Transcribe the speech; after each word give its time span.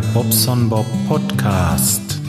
Bobson 0.00 0.68
Bob 0.68 0.86
Podcast. 1.08 2.20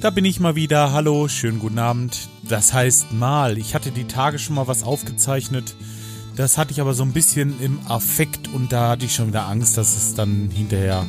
Da 0.00 0.10
bin 0.10 0.24
ich 0.24 0.40
mal 0.40 0.56
wieder. 0.56 0.92
Hallo, 0.92 1.28
schönen 1.28 1.60
guten 1.60 1.78
Abend. 1.78 2.28
Das 2.48 2.72
heißt 2.72 3.12
mal, 3.12 3.56
ich 3.56 3.74
hatte 3.74 3.90
die 3.90 4.04
Tage 4.04 4.38
schon 4.38 4.56
mal 4.56 4.66
was 4.66 4.82
aufgezeichnet. 4.82 5.76
Das 6.36 6.58
hatte 6.58 6.72
ich 6.72 6.80
aber 6.80 6.94
so 6.94 7.04
ein 7.04 7.12
bisschen 7.12 7.60
im 7.60 7.78
Affekt 7.86 8.48
und 8.48 8.72
da 8.72 8.90
hatte 8.90 9.04
ich 9.04 9.14
schon 9.14 9.28
wieder 9.28 9.46
Angst, 9.46 9.78
dass 9.78 9.96
es 9.96 10.14
dann 10.14 10.50
hinterher 10.50 11.06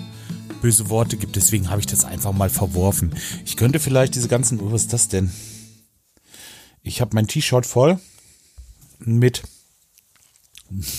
böse 0.61 0.89
Worte 0.89 1.17
gibt. 1.17 1.35
Deswegen 1.35 1.69
habe 1.69 1.79
ich 1.79 1.87
das 1.87 2.05
einfach 2.05 2.33
mal 2.33 2.49
verworfen. 2.49 3.15
Ich 3.45 3.57
könnte 3.57 3.79
vielleicht 3.79 4.15
diese 4.15 4.27
ganzen. 4.27 4.59
Was 4.71 4.83
ist 4.83 4.93
das 4.93 5.07
denn? 5.07 5.31
Ich 6.83 7.01
habe 7.01 7.15
mein 7.15 7.27
T-Shirt 7.27 7.65
voll 7.65 7.99
mit 8.99 9.41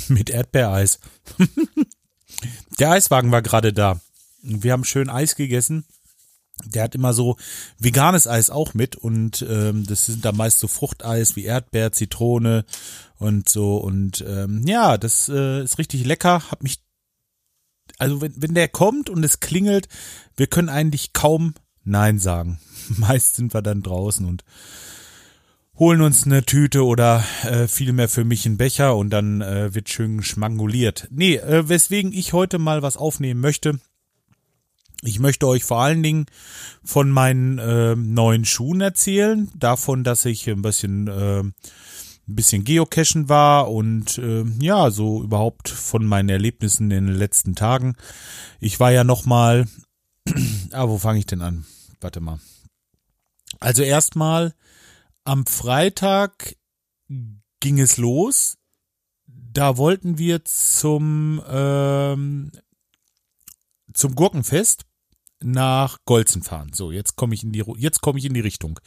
mit 0.08 0.30
Erdbeereis. 0.30 1.00
Der 2.78 2.90
Eiswagen 2.90 3.30
war 3.30 3.42
gerade 3.42 3.72
da. 3.72 4.00
Wir 4.42 4.72
haben 4.72 4.84
schön 4.84 5.08
Eis 5.08 5.36
gegessen. 5.36 5.84
Der 6.64 6.84
hat 6.84 6.94
immer 6.94 7.12
so 7.12 7.36
veganes 7.78 8.26
Eis 8.26 8.48
auch 8.48 8.72
mit 8.72 8.96
und 8.96 9.44
ähm, 9.48 9.86
das 9.86 10.06
sind 10.06 10.24
da 10.24 10.32
meist 10.32 10.58
so 10.58 10.68
Fruchteis 10.68 11.36
wie 11.36 11.44
Erdbeer, 11.44 11.92
Zitrone 11.92 12.64
und 13.18 13.48
so 13.48 13.76
und 13.76 14.24
ähm, 14.26 14.66
ja, 14.66 14.96
das 14.96 15.28
äh, 15.28 15.62
ist 15.62 15.78
richtig 15.78 16.06
lecker. 16.06 16.50
Hab 16.50 16.62
mich 16.62 16.80
also 17.98 18.22
wenn 18.22 18.32
wenn 18.40 18.54
der 18.54 18.68
kommt 18.68 19.10
und 19.10 19.22
es 19.22 19.40
klingelt, 19.40 19.88
wir 20.36 20.46
können 20.46 20.70
eigentlich 20.70 21.12
kaum 21.12 21.54
nein 21.84 22.18
sagen. 22.18 22.58
Meist 22.88 23.36
sind 23.36 23.52
wir 23.52 23.60
dann 23.60 23.82
draußen 23.82 24.24
und 24.24 24.42
holen 25.78 26.00
uns 26.00 26.24
eine 26.24 26.44
Tüte 26.44 26.84
oder 26.84 27.24
äh, 27.44 27.68
vielmehr 27.68 28.08
für 28.08 28.24
mich 28.24 28.46
einen 28.46 28.56
Becher 28.56 28.96
und 28.96 29.10
dann 29.10 29.42
äh, 29.42 29.74
wird 29.74 29.88
schön 29.88 30.22
schmanguliert. 30.22 31.08
Nee, 31.10 31.36
äh, 31.36 31.68
weswegen 31.68 32.12
ich 32.12 32.32
heute 32.32 32.58
mal 32.58 32.82
was 32.82 32.96
aufnehmen 32.96 33.40
möchte. 33.40 33.78
Ich 35.02 35.18
möchte 35.18 35.46
euch 35.46 35.64
vor 35.64 35.80
allen 35.82 36.02
Dingen 36.02 36.26
von 36.82 37.10
meinen 37.10 37.58
äh, 37.58 37.94
neuen 37.94 38.44
Schuhen 38.44 38.80
erzählen, 38.80 39.50
davon, 39.54 40.04
dass 40.04 40.24
ich 40.24 40.48
ein 40.48 40.62
bisschen 40.62 41.08
äh, 41.08 41.42
ein 42.28 42.34
bisschen 42.34 42.64
geocachen 42.64 43.28
war 43.28 43.70
und 43.70 44.18
äh, 44.18 44.44
ja, 44.58 44.90
so 44.90 45.22
überhaupt 45.22 45.68
von 45.68 46.04
meinen 46.04 46.28
Erlebnissen 46.28 46.90
in 46.90 47.06
den 47.06 47.14
letzten 47.14 47.54
Tagen. 47.54 47.96
Ich 48.58 48.80
war 48.80 48.90
ja 48.90 49.04
noch 49.04 49.26
mal 49.26 49.66
ah, 50.72 50.88
wo 50.88 50.98
fange 50.98 51.20
ich 51.20 51.26
denn 51.26 51.42
an? 51.42 51.66
Warte 52.00 52.20
mal. 52.20 52.40
Also 53.60 53.82
erstmal 53.82 54.54
am 55.26 55.46
Freitag 55.46 56.56
ging 57.60 57.80
es 57.80 57.96
los. 57.96 58.58
Da 59.26 59.76
wollten 59.76 60.18
wir 60.18 60.44
zum 60.44 61.42
ähm, 61.48 62.52
zum 63.92 64.14
Gurkenfest 64.14 64.84
nach 65.40 65.98
Golzen 66.04 66.42
fahren. 66.42 66.72
So, 66.72 66.90
jetzt 66.90 67.16
komme 67.16 67.34
ich 67.34 67.42
in 67.42 67.52
die 67.52 67.64
jetzt 67.76 68.00
komme 68.00 68.18
ich 68.18 68.24
in 68.24 68.34
die 68.34 68.40
Richtung. 68.40 68.80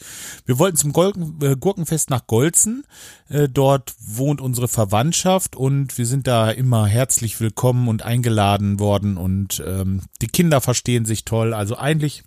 Wir 0.45 0.57
wollten 0.59 0.77
zum 0.77 0.93
Gurken, 0.93 1.39
äh, 1.41 1.55
Gurkenfest 1.55 2.09
nach 2.09 2.25
Golzen. 2.27 2.85
Äh, 3.27 3.49
dort 3.49 3.93
wohnt 3.99 4.41
unsere 4.41 4.67
Verwandtschaft 4.67 5.55
und 5.55 5.97
wir 5.97 6.05
sind 6.05 6.27
da 6.27 6.49
immer 6.49 6.87
herzlich 6.87 7.39
willkommen 7.39 7.87
und 7.87 8.03
eingeladen 8.03 8.79
worden 8.79 9.17
und 9.17 9.61
ähm, 9.65 10.03
die 10.21 10.27
Kinder 10.27 10.61
verstehen 10.61 11.05
sich 11.05 11.25
toll. 11.25 11.53
Also 11.53 11.77
eigentlich 11.77 12.23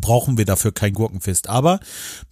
brauchen 0.00 0.38
wir 0.38 0.44
dafür 0.44 0.72
kein 0.72 0.92
Gurkenfest. 0.92 1.48
Aber 1.48 1.80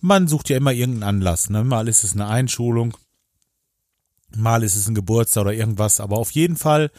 man 0.01 0.29
sucht 0.29 0.49
ja 0.49 0.57
immer 0.57 0.73
irgendeinen 0.73 1.17
Anlass. 1.17 1.51
Ne? 1.51 1.65
Mal 1.65 1.89
ist 1.89 2.05
es 2.05 2.13
eine 2.13 2.27
Einschulung, 2.27 2.97
mal 4.37 4.63
ist 4.63 4.77
es 4.77 4.89
ein 4.89 4.95
Geburtstag 4.95 5.43
oder 5.43 5.53
irgendwas. 5.53 6.01
Aber 6.01 6.19
auf 6.19 6.31
jeden 6.31 6.57
Fall 6.57 6.91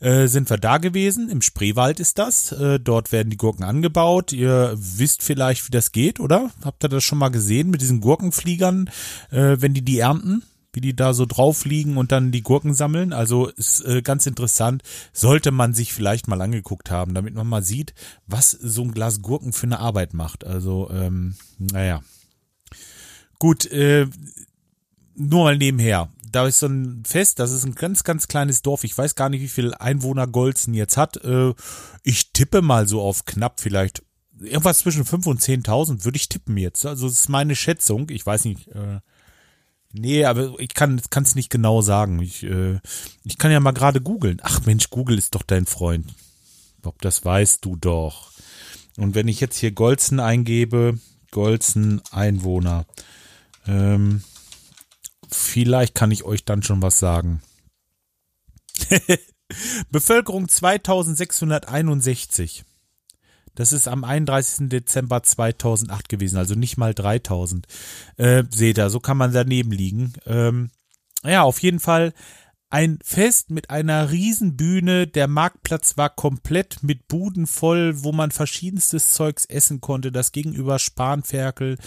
äh, 0.00 0.26
sind 0.26 0.50
wir 0.50 0.58
da 0.58 0.78
gewesen. 0.78 1.28
Im 1.28 1.42
Spreewald 1.42 2.00
ist 2.00 2.18
das. 2.18 2.52
Äh, 2.52 2.80
dort 2.80 3.12
werden 3.12 3.30
die 3.30 3.36
Gurken 3.36 3.64
angebaut. 3.64 4.32
Ihr 4.32 4.74
wisst 4.76 5.22
vielleicht, 5.22 5.66
wie 5.66 5.72
das 5.72 5.92
geht, 5.92 6.20
oder? 6.20 6.50
Habt 6.64 6.84
ihr 6.84 6.88
das 6.88 7.04
schon 7.04 7.18
mal 7.18 7.30
gesehen 7.30 7.70
mit 7.70 7.80
diesen 7.80 8.00
Gurkenfliegern, 8.00 8.90
äh, 9.30 9.56
wenn 9.60 9.74
die 9.74 9.84
die 9.84 9.98
ernten? 9.98 10.42
Wie 10.72 10.80
die 10.80 10.94
da 10.94 11.14
so 11.14 11.26
drauf 11.26 11.64
liegen 11.64 11.96
und 11.96 12.12
dann 12.12 12.30
die 12.30 12.42
Gurken 12.42 12.74
sammeln. 12.74 13.12
Also 13.12 13.48
ist 13.48 13.84
äh, 13.84 14.02
ganz 14.02 14.26
interessant. 14.26 14.82
Sollte 15.12 15.50
man 15.50 15.74
sich 15.74 15.92
vielleicht 15.92 16.28
mal 16.28 16.40
angeguckt 16.40 16.90
haben, 16.90 17.14
damit 17.14 17.34
man 17.34 17.46
mal 17.46 17.62
sieht, 17.62 17.94
was 18.26 18.50
so 18.50 18.82
ein 18.82 18.92
Glas 18.92 19.22
Gurken 19.22 19.52
für 19.52 19.66
eine 19.66 19.78
Arbeit 19.78 20.14
macht. 20.14 20.44
Also, 20.44 20.90
ähm, 20.90 21.34
naja. 21.58 22.02
Gut, 23.38 23.66
äh, 23.66 24.06
nur 25.14 25.44
mal 25.44 25.56
nebenher. 25.56 26.10
Da 26.30 26.46
ist 26.46 26.58
so 26.58 26.66
ein 26.66 27.04
Fest, 27.06 27.38
das 27.38 27.52
ist 27.52 27.64
ein 27.64 27.74
ganz, 27.74 28.04
ganz 28.04 28.28
kleines 28.28 28.60
Dorf. 28.60 28.84
Ich 28.84 28.96
weiß 28.96 29.14
gar 29.14 29.30
nicht, 29.30 29.40
wie 29.40 29.48
viel 29.48 29.72
Einwohner 29.74 30.26
Golzen 30.26 30.74
jetzt 30.74 30.98
hat. 30.98 31.16
Äh, 31.24 31.54
ich 32.02 32.32
tippe 32.32 32.60
mal 32.60 32.86
so 32.86 33.00
auf 33.00 33.24
knapp 33.24 33.60
vielleicht 33.60 34.02
irgendwas 34.40 34.80
zwischen 34.80 35.04
5 35.04 35.26
und 35.26 35.40
10.000 35.40 36.04
würde 36.04 36.16
ich 36.16 36.28
tippen 36.28 36.56
jetzt. 36.56 36.84
Also 36.84 37.08
das 37.08 37.20
ist 37.20 37.28
meine 37.28 37.56
Schätzung. 37.56 38.08
Ich 38.10 38.24
weiß 38.24 38.44
nicht, 38.44 38.68
äh, 38.68 39.00
Nee, 39.92 40.24
aber 40.24 40.58
ich 40.58 40.74
kann 40.74 40.98
es 40.98 41.34
nicht 41.34 41.50
genau 41.50 41.80
sagen. 41.80 42.20
Ich, 42.20 42.42
äh, 42.42 42.78
ich 43.24 43.38
kann 43.38 43.50
ja 43.50 43.60
mal 43.60 43.72
gerade 43.72 44.00
googeln. 44.00 44.38
Ach 44.42 44.64
Mensch, 44.66 44.90
Google 44.90 45.18
ist 45.18 45.34
doch 45.34 45.42
dein 45.42 45.66
Freund. 45.66 46.14
Bob, 46.82 47.00
das 47.00 47.24
weißt 47.24 47.64
du 47.64 47.76
doch. 47.76 48.32
Und 48.96 49.14
wenn 49.14 49.28
ich 49.28 49.40
jetzt 49.40 49.58
hier 49.58 49.72
Golzen 49.72 50.20
eingebe, 50.20 50.98
Golzen 51.30 52.02
Einwohner, 52.10 52.86
ähm, 53.66 54.22
vielleicht 55.30 55.94
kann 55.94 56.10
ich 56.10 56.24
euch 56.24 56.44
dann 56.44 56.62
schon 56.62 56.82
was 56.82 56.98
sagen. 56.98 57.42
Bevölkerung 59.90 60.48
2661. 60.48 62.64
Das 63.58 63.72
ist 63.72 63.88
am 63.88 64.04
31. 64.04 64.68
Dezember 64.68 65.24
2008 65.24 66.08
gewesen, 66.08 66.38
also 66.38 66.54
nicht 66.54 66.76
mal 66.76 66.94
3000. 66.94 67.66
Äh, 68.16 68.44
seht 68.54 68.78
ihr, 68.78 68.88
so 68.88 69.00
kann 69.00 69.16
man 69.16 69.32
daneben 69.32 69.72
liegen. 69.72 70.12
Ähm, 70.26 70.70
ja, 71.24 71.42
auf 71.42 71.58
jeden 71.58 71.80
Fall 71.80 72.12
ein 72.70 73.00
Fest 73.02 73.50
mit 73.50 73.70
einer 73.70 74.12
Riesenbühne. 74.12 75.08
Der 75.08 75.26
Marktplatz 75.26 75.96
war 75.96 76.08
komplett 76.08 76.84
mit 76.84 77.08
Buden 77.08 77.48
voll, 77.48 78.04
wo 78.04 78.12
man 78.12 78.30
verschiedenstes 78.30 79.12
Zeugs 79.12 79.44
essen 79.44 79.80
konnte. 79.80 80.12
Das 80.12 80.30
gegenüber 80.30 80.78
Spanferkel 80.78 81.78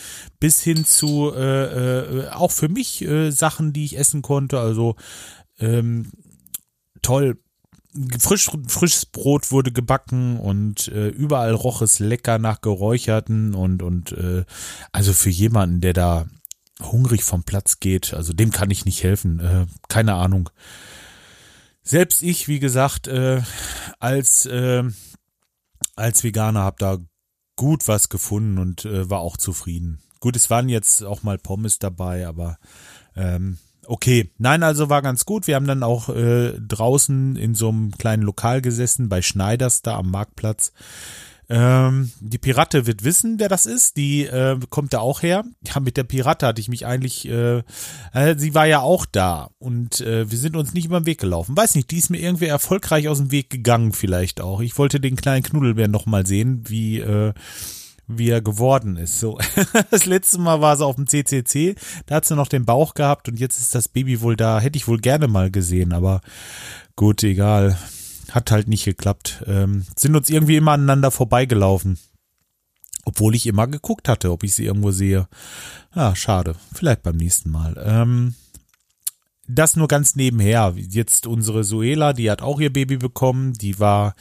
bis 0.42 0.62
hin 0.62 0.84
zu 0.84 1.32
äh, 1.34 2.24
äh, 2.24 2.30
auch 2.32 2.52
für 2.52 2.68
mich 2.68 3.02
äh, 3.04 3.32
Sachen, 3.32 3.72
die 3.72 3.86
ich 3.86 3.98
essen 3.98 4.22
konnte. 4.22 4.60
Also 4.60 4.98
ähm, 5.58 6.12
toll 7.02 7.38
frisch, 8.20 8.50
frisches 8.68 9.06
Brot 9.06 9.52
wurde 9.52 9.72
gebacken 9.72 10.40
und 10.40 10.88
äh, 10.90 11.10
überall 11.10 11.54
roch 11.54 11.82
es 11.82 12.00
lecker 12.00 12.40
nach 12.40 12.62
geräucherten 12.62 13.54
und 13.54 13.84
und 13.84 14.12
äh, 14.14 14.46
also 14.92 15.14
für 15.14 15.30
jemanden, 15.30 15.82
der 15.82 15.94
da 15.94 16.26
hungrig 16.82 17.24
vom 17.24 17.44
Platz 17.44 17.80
geht, 17.80 18.14
also 18.14 18.34
dem 18.34 18.52
kann 18.52 18.72
ich 18.72 18.86
nicht 18.86 19.04
helfen, 19.04 19.40
äh, 19.40 19.66
keine 19.88 20.16
Ahnung. 20.16 20.50
Selbst 21.84 22.22
ich, 22.22 22.48
wie 22.48 22.60
gesagt, 22.60 23.08
äh, 23.08 23.42
als 24.00 24.46
äh, 24.46 24.84
als 25.96 26.24
Veganer 26.24 26.62
habe 26.62 26.78
da 26.80 26.98
gut 27.56 27.88
was 27.88 28.10
gefunden 28.10 28.58
und 28.58 28.86
äh, 28.86 29.10
war 29.10 29.20
auch 29.20 29.38
zufrieden. 29.38 30.02
Gut, 30.20 30.36
es 30.36 30.50
waren 30.50 30.70
jetzt 30.70 31.04
auch 31.04 31.24
mal 31.24 31.38
Pommes 31.38 31.80
dabei, 31.80 32.28
aber 32.28 32.58
ähm, 33.16 33.58
Okay, 33.86 34.30
nein, 34.38 34.64
also 34.64 34.90
war 34.90 35.02
ganz 35.02 35.26
gut. 35.26 35.48
Wir 35.48 35.56
haben 35.56 35.68
dann 35.68 35.84
auch 35.84 36.10
äh, 36.10 36.54
draußen 36.60 37.36
in 37.36 37.56
so 37.56 37.70
einem 37.70 37.92
kleinen 37.98 38.24
Lokal 38.24 38.62
gesessen 38.62 39.10
bei 39.10 39.22
Schneiders 39.22 39.82
da 39.82 39.98
am 39.98 40.12
Marktplatz. 40.12 40.72
Ähm, 41.50 42.10
die 42.22 42.38
Pirate 42.38 42.88
wird 42.88 43.04
wissen, 43.04 43.38
wer 43.38 43.50
das 43.50 43.66
ist. 43.66 43.98
Die 43.98 44.26
äh, 44.26 44.58
kommt 44.70 44.94
da 44.94 45.00
auch 45.00 45.22
her. 45.22 45.44
Ja, 45.68 45.82
mit 45.82 45.98
der 45.98 46.06
Pirate 46.06 46.48
hatte 46.48 46.62
ich 46.62 46.70
mich 46.70 46.86
eigentlich, 46.86 47.28
äh, 47.28 47.64
äh, 48.14 48.38
sie 48.38 48.54
war 48.56 48.68
ja 48.68 48.80
auch 48.80 49.06
da 49.06 49.50
und 49.60 50.00
äh, 50.00 50.32
wir 50.32 50.38
sind 50.38 50.56
uns 50.56 50.74
nicht 50.74 50.86
über 50.86 51.02
den 51.02 51.06
Weg 51.08 51.20
gelaufen. 51.20 51.58
Weiß 51.58 51.76
nicht, 51.76 51.92
die 51.92 51.98
ist 51.98 52.10
mir 52.10 52.22
irgendwie 52.22 52.46
erfolgreich 52.46 53.10
aus 53.10 53.18
dem 53.18 53.32
Weg 53.32 53.50
gegangen 53.50 53.92
vielleicht 53.92 54.40
auch. 54.40 54.62
Ich 54.62 54.78
wollte 54.78 55.02
den 55.02 55.18
kleinen 55.18 55.44
Knuddelbär 55.44 55.90
noch 55.90 56.06
mal 56.06 56.26
sehen, 56.26 56.64
wie 56.68 57.00
äh, 57.00 57.34
wie 58.18 58.30
er 58.30 58.42
geworden 58.42 58.98
ist. 58.98 59.20
So, 59.20 59.38
das 59.92 60.06
letzte 60.06 60.40
Mal 60.40 60.62
war 60.62 60.78
sie 60.78 60.86
auf 60.86 60.96
dem 60.96 61.08
CCC, 61.08 61.76
da 62.06 62.16
hat 62.16 62.26
sie 62.26 62.36
noch 62.36 62.48
den 62.48 62.66
Bauch 62.66 62.94
gehabt 62.94 63.30
und 63.30 63.40
jetzt 63.40 63.60
ist 63.60 63.76
das 63.76 63.88
Baby 63.88 64.22
wohl 64.22 64.36
da. 64.36 64.60
Hätte 64.60 64.78
ich 64.78 64.88
wohl 64.88 65.00
gerne 65.00 65.28
mal 65.28 65.52
gesehen, 65.52 65.94
aber 65.94 66.22
gut, 66.96 67.24
egal. 67.24 67.78
Hat 68.32 68.52
halt 68.52 68.68
nicht 68.68 68.86
geklappt. 68.86 69.44
Ähm, 69.46 69.86
sind 69.96 70.16
uns 70.16 70.30
irgendwie 70.30 70.56
immer 70.56 70.72
aneinander 70.72 71.12
vorbeigelaufen. 71.12 71.98
Obwohl 73.04 73.36
ich 73.36 73.48
immer 73.48 73.68
geguckt 73.68 74.08
hatte, 74.08 74.32
ob 74.32 74.44
ich 74.44 74.54
sie 74.54 74.66
irgendwo 74.66 74.92
sehe. 74.92 75.28
Ja, 75.96 76.16
schade. 76.16 76.56
Vielleicht 76.74 77.04
beim 77.04 77.18
nächsten 77.18 77.50
Mal. 77.50 77.76
Ähm, 77.84 78.36
das 79.56 79.76
nur 79.76 79.88
ganz 79.88 80.16
nebenher. 80.16 80.74
Jetzt 80.76 81.28
unsere 81.28 81.64
Suela, 81.64 82.14
die 82.14 82.30
hat 82.30 82.42
auch 82.42 82.60
ihr 82.60 82.72
Baby 82.72 82.98
bekommen. 82.98 83.54
Die 83.54 83.80
war 83.80 84.16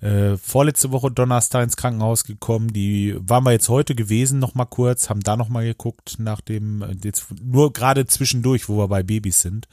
äh, 0.00 0.36
vorletzte 0.36 0.92
Woche 0.92 1.10
Donnerstag 1.10 1.64
ins 1.64 1.76
Krankenhaus 1.76 2.24
gekommen. 2.24 2.72
Die 2.72 3.16
waren 3.18 3.44
wir 3.44 3.52
jetzt 3.52 3.68
heute 3.68 3.94
gewesen, 3.94 4.38
noch 4.38 4.54
mal 4.54 4.64
kurz, 4.64 5.08
haben 5.08 5.20
da 5.20 5.36
noch 5.36 5.48
mal 5.48 5.64
geguckt 5.64 6.16
nach 6.18 6.40
dem, 6.40 6.84
jetzt 7.02 7.26
nur 7.42 7.72
gerade 7.72 8.06
zwischendurch, 8.06 8.68
wo 8.68 8.78
wir 8.78 8.88
bei 8.88 9.02
Babys 9.02 9.40
sind. 9.40 9.68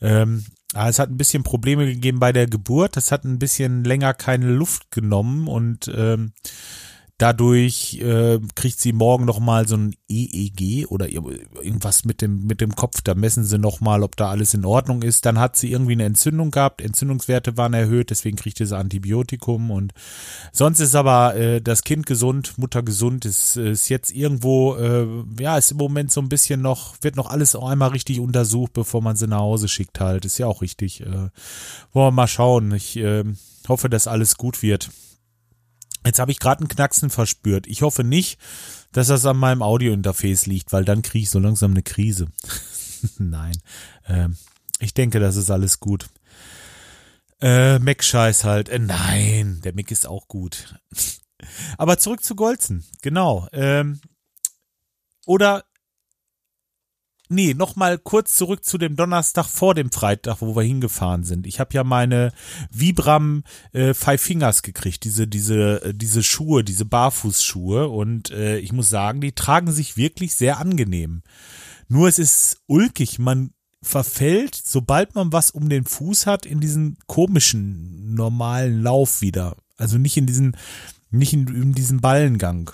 Ähm, 0.00 0.44
es 0.74 0.98
hat 0.98 1.10
ein 1.10 1.16
bisschen 1.16 1.42
Probleme 1.42 1.86
gegeben 1.86 2.18
bei 2.18 2.32
der 2.32 2.46
Geburt. 2.46 2.96
Das 2.96 3.12
hat 3.12 3.24
ein 3.24 3.38
bisschen 3.38 3.84
länger 3.84 4.14
keine 4.14 4.48
Luft 4.48 4.90
genommen 4.90 5.46
und 5.48 5.90
ähm, 5.94 6.32
Dadurch 7.18 7.98
äh, 8.02 8.38
kriegt 8.56 8.78
sie 8.78 8.92
morgen 8.92 9.24
noch 9.24 9.40
mal 9.40 9.66
so 9.66 9.74
ein 9.74 9.96
EEG 10.06 10.86
oder 10.88 11.08
irgendwas 11.08 12.04
mit 12.04 12.20
dem 12.20 12.44
mit 12.44 12.60
dem 12.60 12.76
Kopf. 12.76 13.00
Da 13.00 13.14
messen 13.14 13.42
sie 13.42 13.56
noch 13.56 13.80
mal, 13.80 14.02
ob 14.02 14.16
da 14.16 14.28
alles 14.28 14.52
in 14.52 14.66
Ordnung 14.66 15.00
ist. 15.00 15.24
Dann 15.24 15.38
hat 15.38 15.56
sie 15.56 15.70
irgendwie 15.72 15.92
eine 15.92 16.04
Entzündung 16.04 16.50
gehabt. 16.50 16.82
Entzündungswerte 16.82 17.56
waren 17.56 17.72
erhöht, 17.72 18.10
deswegen 18.10 18.36
kriegt 18.36 18.58
sie 18.58 18.76
Antibiotikum 18.76 19.70
und 19.70 19.94
sonst 20.52 20.80
ist 20.80 20.94
aber 20.94 21.36
äh, 21.36 21.62
das 21.62 21.84
Kind 21.84 22.04
gesund, 22.04 22.58
Mutter 22.58 22.82
gesund. 22.82 23.24
Ist, 23.24 23.56
ist 23.56 23.88
jetzt 23.88 24.12
irgendwo 24.12 24.76
äh, 24.76 25.06
ja 25.40 25.56
ist 25.56 25.70
im 25.70 25.78
Moment 25.78 26.12
so 26.12 26.20
ein 26.20 26.28
bisschen 26.28 26.60
noch 26.60 26.96
wird 27.00 27.16
noch 27.16 27.30
alles 27.30 27.56
auch 27.56 27.70
einmal 27.70 27.90
richtig 27.90 28.20
untersucht, 28.20 28.74
bevor 28.74 29.00
man 29.00 29.16
sie 29.16 29.26
nach 29.26 29.38
Hause 29.38 29.68
schickt. 29.68 30.00
Halt 30.00 30.26
ist 30.26 30.36
ja 30.36 30.48
auch 30.48 30.60
richtig. 30.60 31.00
Äh, 31.00 31.30
wollen 31.94 32.08
wir 32.08 32.10
mal 32.10 32.26
schauen. 32.26 32.72
Ich 32.72 32.98
äh, 32.98 33.24
hoffe, 33.68 33.88
dass 33.88 34.06
alles 34.06 34.36
gut 34.36 34.62
wird. 34.62 34.90
Jetzt 36.06 36.20
habe 36.20 36.30
ich 36.30 36.38
gerade 36.38 36.60
einen 36.60 36.68
Knacksen 36.68 37.10
verspürt. 37.10 37.66
Ich 37.66 37.82
hoffe 37.82 38.04
nicht, 38.04 38.38
dass 38.92 39.08
das 39.08 39.26
an 39.26 39.36
meinem 39.36 39.62
Audiointerface 39.62 40.46
liegt, 40.46 40.72
weil 40.72 40.84
dann 40.84 41.02
kriege 41.02 41.24
ich 41.24 41.30
so 41.30 41.38
langsam 41.38 41.72
eine 41.72 41.82
Krise. 41.82 42.28
Nein. 43.18 43.58
Ähm, 44.06 44.36
ich 44.78 44.94
denke, 44.94 45.20
das 45.20 45.36
ist 45.36 45.50
alles 45.50 45.80
gut. 45.80 46.08
Äh, 47.40 47.78
Mac-Scheiß 47.78 48.44
halt. 48.44 48.68
Äh, 48.68 48.78
nein, 48.78 49.60
der 49.62 49.74
Mac 49.74 49.90
ist 49.90 50.06
auch 50.06 50.26
gut. 50.26 50.74
Aber 51.78 51.98
zurück 51.98 52.24
zu 52.24 52.34
Golzen. 52.34 52.84
Genau. 53.02 53.46
Ähm, 53.52 54.00
oder 55.26 55.64
Nee, 57.28 57.54
nochmal 57.54 57.98
kurz 57.98 58.36
zurück 58.36 58.64
zu 58.64 58.78
dem 58.78 58.94
Donnerstag 58.94 59.46
vor 59.46 59.74
dem 59.74 59.90
Freitag, 59.90 60.40
wo 60.40 60.54
wir 60.54 60.62
hingefahren 60.62 61.24
sind. 61.24 61.46
Ich 61.46 61.58
habe 61.58 61.74
ja 61.74 61.82
meine 61.82 62.32
Vibram 62.70 63.42
äh, 63.72 63.94
Five 63.94 64.22
Fingers 64.22 64.62
gekriegt, 64.62 65.02
diese 65.04 65.26
diese 65.26 65.82
äh, 65.82 65.94
diese 65.94 66.22
Schuhe, 66.22 66.62
diese 66.62 66.84
Barfußschuhe 66.84 67.88
und 67.88 68.30
äh, 68.30 68.58
ich 68.58 68.72
muss 68.72 68.88
sagen, 68.88 69.20
die 69.20 69.32
tragen 69.32 69.72
sich 69.72 69.96
wirklich 69.96 70.34
sehr 70.34 70.58
angenehm. 70.58 71.22
Nur 71.88 72.08
es 72.08 72.18
ist 72.18 72.58
ulkig, 72.66 73.18
man 73.18 73.50
verfällt, 73.82 74.54
sobald 74.54 75.14
man 75.14 75.32
was 75.32 75.50
um 75.50 75.68
den 75.68 75.84
Fuß 75.84 76.26
hat, 76.26 76.46
in 76.46 76.60
diesen 76.60 76.98
komischen 77.06 78.14
normalen 78.14 78.82
Lauf 78.82 79.20
wieder. 79.20 79.56
Also 79.76 79.98
nicht 79.98 80.16
in 80.16 80.26
diesen 80.26 80.56
nicht 81.10 81.32
in, 81.32 81.48
in 81.48 81.72
diesen 81.72 82.00
Ballengang. 82.00 82.70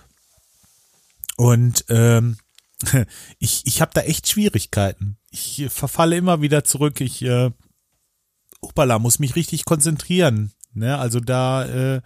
Und 1.37 1.85
ähm, 1.89 2.37
ich, 3.39 3.63
ich 3.65 3.81
habe 3.81 3.93
da 3.95 4.03
echt 4.03 4.29
Schwierigkeiten. 4.29 5.17
Ich 5.31 5.67
verfalle 5.69 6.17
immer 6.17 6.41
wieder 6.41 6.65
zurück. 6.65 7.01
Ich, 7.01 7.23
äh, 7.23 7.51
Opala, 8.61 8.99
muss 8.99 9.19
mich 9.19 9.37
richtig 9.37 9.65
konzentrieren. 9.65 10.53
Ne? 10.75 10.99
Also 10.99 11.21
da 11.21 11.65
äh, 11.97 12.03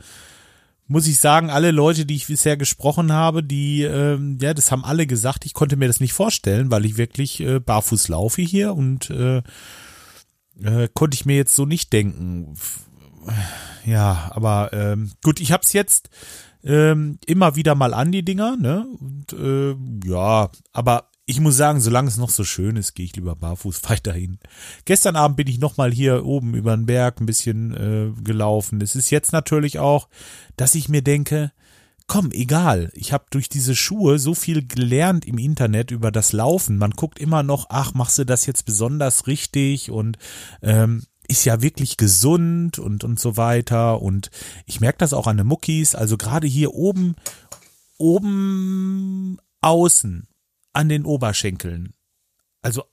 muss 0.88 1.06
ich 1.06 1.18
sagen, 1.18 1.50
alle 1.50 1.72
Leute, 1.72 2.06
die 2.06 2.14
ich 2.14 2.26
bisher 2.26 2.56
gesprochen 2.56 3.12
habe, 3.12 3.42
die, 3.42 3.82
äh, 3.82 4.18
ja, 4.40 4.54
das 4.54 4.70
haben 4.70 4.84
alle 4.84 5.06
gesagt. 5.06 5.44
Ich 5.44 5.54
konnte 5.54 5.76
mir 5.76 5.88
das 5.88 6.00
nicht 6.00 6.12
vorstellen, 6.12 6.70
weil 6.70 6.84
ich 6.84 6.96
wirklich 6.96 7.40
äh, 7.40 7.58
barfuß 7.58 8.08
laufe 8.08 8.42
hier 8.42 8.74
und 8.74 9.10
äh, 9.10 9.42
äh, 10.62 10.88
konnte 10.94 11.16
ich 11.16 11.26
mir 11.26 11.36
jetzt 11.36 11.54
so 11.54 11.66
nicht 11.66 11.92
denken. 11.92 12.54
Ja, 13.84 14.30
aber 14.32 14.70
ähm, 14.72 15.12
gut, 15.22 15.40
ich 15.40 15.52
habe 15.52 15.64
es 15.64 15.72
jetzt 15.72 16.08
ähm, 16.64 17.18
immer 17.26 17.56
wieder 17.56 17.74
mal 17.74 17.94
an, 17.94 18.12
die 18.12 18.24
Dinger, 18.24 18.56
ne? 18.56 18.86
Und 19.00 19.32
äh, 19.32 19.76
ja, 20.08 20.50
aber 20.72 21.10
ich 21.26 21.40
muss 21.40 21.56
sagen, 21.56 21.80
solange 21.80 22.08
es 22.08 22.16
noch 22.16 22.30
so 22.30 22.44
schön 22.44 22.76
ist, 22.76 22.94
gehe 22.94 23.04
ich 23.04 23.16
lieber 23.16 23.34
barfuß 23.34 23.82
weiterhin. 23.88 24.38
Gestern 24.84 25.16
Abend 25.16 25.36
bin 25.36 25.48
ich 25.48 25.58
nochmal 25.58 25.92
hier 25.92 26.24
oben 26.24 26.54
über 26.54 26.76
den 26.76 26.86
Berg 26.86 27.20
ein 27.20 27.26
bisschen 27.26 27.74
äh, 27.74 28.22
gelaufen. 28.22 28.80
Es 28.80 28.94
ist 28.94 29.10
jetzt 29.10 29.32
natürlich 29.32 29.78
auch, 29.78 30.08
dass 30.56 30.74
ich 30.74 30.88
mir 30.88 31.02
denke, 31.02 31.52
komm, 32.06 32.30
egal. 32.30 32.90
Ich 32.94 33.12
habe 33.12 33.24
durch 33.30 33.48
diese 33.48 33.74
Schuhe 33.74 34.20
so 34.20 34.34
viel 34.34 34.66
gelernt 34.66 35.24
im 35.24 35.38
Internet 35.38 35.90
über 35.90 36.12
das 36.12 36.32
Laufen. 36.32 36.78
Man 36.78 36.92
guckt 36.92 37.18
immer 37.18 37.42
noch, 37.42 37.66
ach, 37.68 37.94
machst 37.94 38.18
du 38.18 38.24
das 38.24 38.46
jetzt 38.46 38.64
besonders 38.64 39.26
richtig 39.26 39.90
und 39.90 40.18
ähm, 40.62 41.02
ist 41.28 41.44
ja 41.44 41.62
wirklich 41.62 41.96
gesund 41.96 42.78
und 42.78 43.04
und 43.04 43.18
so 43.18 43.36
weiter 43.36 44.02
und 44.02 44.30
ich 44.66 44.80
merke 44.80 44.98
das 44.98 45.12
auch 45.12 45.26
an 45.26 45.36
den 45.36 45.46
Muckis, 45.46 45.94
also 45.94 46.16
gerade 46.16 46.46
hier 46.46 46.74
oben 46.74 47.16
oben 47.98 49.38
außen 49.60 50.28
an 50.72 50.88
den 50.88 51.04
Oberschenkeln. 51.04 51.94
Also 52.62 52.84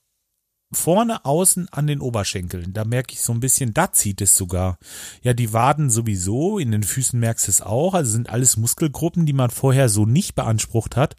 vorne 0.72 1.24
außen 1.24 1.68
an 1.70 1.86
den 1.86 2.00
Oberschenkeln, 2.00 2.72
da 2.72 2.84
merke 2.84 3.12
ich 3.12 3.20
so 3.20 3.32
ein 3.32 3.40
bisschen, 3.40 3.74
da 3.74 3.92
zieht 3.92 4.20
es 4.20 4.34
sogar. 4.34 4.78
Ja, 5.22 5.32
die 5.32 5.52
Waden 5.52 5.90
sowieso, 5.90 6.58
in 6.58 6.72
den 6.72 6.82
Füßen 6.82 7.18
merkst 7.18 7.46
du 7.46 7.50
es 7.50 7.60
auch, 7.60 7.94
also 7.94 8.10
sind 8.10 8.30
alles 8.30 8.56
Muskelgruppen, 8.56 9.26
die 9.26 9.32
man 9.32 9.50
vorher 9.50 9.88
so 9.88 10.06
nicht 10.06 10.34
beansprucht 10.34 10.96
hat. 10.96 11.16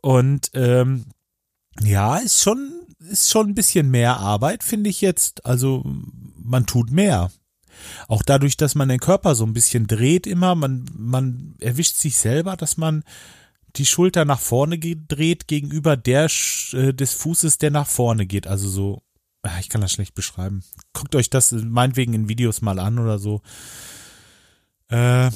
Und 0.00 0.50
ähm, 0.54 1.04
ja, 1.80 2.16
ist 2.16 2.42
schon 2.42 2.82
ist 3.10 3.30
schon 3.30 3.48
ein 3.48 3.54
bisschen 3.54 3.90
mehr 3.90 4.18
Arbeit, 4.18 4.62
finde 4.62 4.90
ich 4.90 5.00
jetzt. 5.00 5.44
Also 5.44 5.84
man 6.44 6.66
tut 6.66 6.90
mehr. 6.90 7.30
Auch 8.08 8.22
dadurch, 8.22 8.56
dass 8.56 8.74
man 8.74 8.88
den 8.88 9.00
Körper 9.00 9.34
so 9.34 9.44
ein 9.44 9.54
bisschen 9.54 9.86
dreht 9.86 10.26
immer, 10.26 10.54
man, 10.54 10.84
man 10.96 11.54
erwischt 11.58 11.96
sich 11.96 12.16
selber, 12.16 12.56
dass 12.56 12.76
man 12.76 13.02
die 13.76 13.86
Schulter 13.86 14.24
nach 14.24 14.40
vorne 14.40 14.78
dreht 14.78 15.48
gegenüber 15.48 15.96
der 15.96 16.28
äh, 16.72 16.92
des 16.92 17.14
Fußes, 17.14 17.58
der 17.58 17.70
nach 17.70 17.86
vorne 17.86 18.26
geht. 18.26 18.46
Also 18.46 18.68
so, 18.68 19.02
ah, 19.42 19.58
ich 19.60 19.68
kann 19.70 19.80
das 19.80 19.92
schlecht 19.92 20.14
beschreiben. 20.14 20.62
Guckt 20.92 21.14
euch 21.14 21.30
das 21.30 21.52
meinetwegen 21.52 22.12
in 22.12 22.28
Videos 22.28 22.60
mal 22.60 22.78
an 22.78 22.98
oder 22.98 23.18
so. 23.18 23.40
Äh, 24.88 25.30